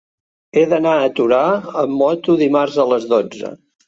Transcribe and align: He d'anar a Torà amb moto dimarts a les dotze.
He 0.59 0.61
d'anar 0.69 0.93
a 1.01 1.11
Torà 1.19 1.41
amb 1.81 1.93
moto 1.97 2.37
dimarts 2.39 2.79
a 2.85 2.87
les 2.93 3.07
dotze. 3.13 3.53